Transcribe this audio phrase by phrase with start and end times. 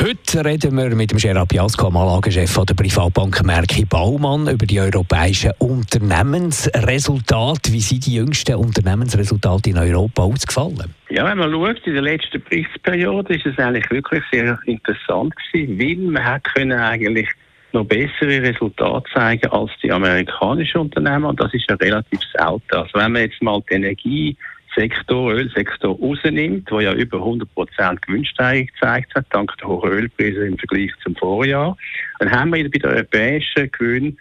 [0.00, 5.52] Heute reden wir mit dem Gerard Piasco, Anlagechef der Privatbank Merki Baumann, über die europäischen
[5.58, 7.72] Unternehmensresultate.
[7.72, 10.92] Wie sind die jüngsten Unternehmensresultate in Europa ausgefallen?
[11.10, 15.78] Ja, wenn man schaut, in der letzten Berichtsperiode ist es eigentlich wirklich sehr interessant gewesen,
[15.78, 17.28] weil man hat können eigentlich
[17.72, 22.72] noch bessere Resultate zeigen als die amerikanischen Unternehmen und das ist ja relativ selten.
[22.72, 24.36] Also wenn man jetzt mal die Energie
[24.76, 30.58] Sektor, Ölsektor rausnimmt, der ja über 100% Gewinnsteigerung gezeigt hat, dank der hohen Ölpreise im
[30.58, 31.76] Vergleich zum Vorjahr,
[32.18, 34.18] dann haben wir bei den europäischen Gewinnen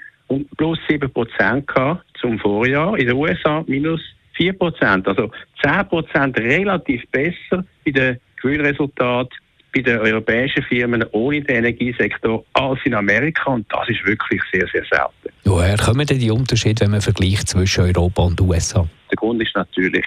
[0.58, 4.02] plus 7 gehabt zum Vorjahr, in den USA minus
[4.38, 5.32] 4% also
[5.64, 9.38] 10% relativ besser bei den Gewinnresultaten
[9.74, 14.68] bei den europäischen Firmen ohne den Energiesektor als in Amerika und das ist wirklich sehr,
[14.72, 15.36] sehr selten.
[15.46, 18.88] Woher kommen denn die Unterschiede, wenn man vergleicht zwischen Europa und USA?
[19.10, 20.06] Der Grund ist natürlich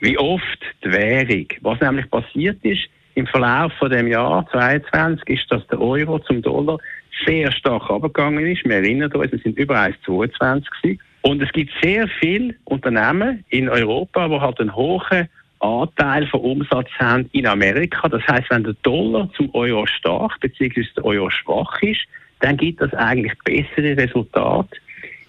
[0.00, 1.46] wie oft die Währung.
[1.62, 6.42] Was nämlich passiert ist im Verlauf von dem Jahr 2022 ist, dass der Euro zum
[6.42, 6.78] Dollar
[7.24, 8.64] sehr stark abgegangen ist.
[8.64, 14.28] Wir erinnern uns, es sind über 1,22 und es gibt sehr viele Unternehmen in Europa,
[14.28, 15.28] die halt einen hohen
[15.60, 18.08] Anteil von Umsatz haben in Amerika.
[18.08, 20.84] Das heißt, wenn der Dollar zum Euro stark bzw.
[20.96, 22.02] der Euro schwach ist,
[22.40, 24.76] dann gibt das eigentlich bessere Resultate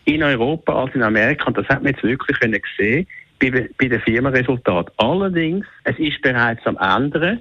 [0.04, 1.46] in Europa als in Amerika.
[1.46, 3.08] Und das hat man jetzt wirklich gesehen
[3.40, 4.94] bei, bei den Firmenresultaten.
[4.98, 7.40] Allerdings, es ist bereits am Ende.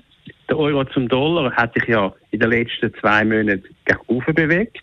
[0.48, 4.82] Der Euro zum Dollar hat sich ja in den letzten zwei Monaten gegen bewegt.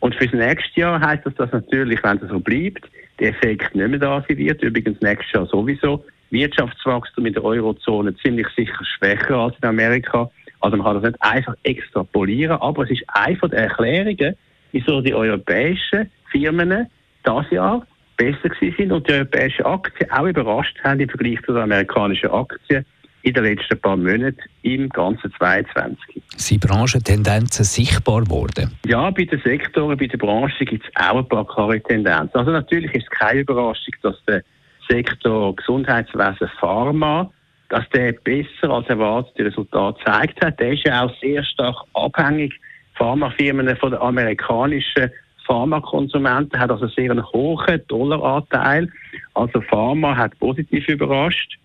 [0.00, 3.88] Und fürs nächste Jahr heißt das, dass natürlich, wenn es so bleibt, der Effekt nicht
[3.88, 4.62] mehr da sein wird.
[4.62, 6.04] Übrigens nächstes Jahr sowieso.
[6.30, 10.30] Wirtschaftswachstum in der Eurozone ziemlich sicher schwächer als in Amerika.
[10.60, 14.36] Also man kann das nicht einfach extrapolieren, aber es ist eine der Erklärungen,
[14.72, 16.86] wieso die europäischen Firmen
[17.24, 17.86] das Jahr
[18.20, 22.84] besser sind und die europäischen Aktien auch überrascht haben im Vergleich zu den amerikanischen Aktien
[23.22, 26.22] in den letzten paar Monaten im ganzen 2022.
[26.36, 28.76] Sind Branchentendenzen sichtbar geworden?
[28.86, 32.34] Ja, bei den Sektoren, bei den Branchen gibt es auch ein paar klare Tendenzen.
[32.34, 34.42] Also natürlich ist es keine Überraschung, dass der
[34.88, 37.30] Sektor Gesundheitswesen Pharma,
[37.68, 40.60] dass der besser als erwartete Resultate gezeigt hat.
[40.60, 42.52] Der ist ja auch sehr stark abhängig
[42.94, 45.10] Pharmafirmen von den amerikanischen
[45.50, 48.88] Pharmakonsumenten hat also sehr einen hohen Dollaranteil.
[49.34, 51.58] Also Pharma hat positiv überrascht.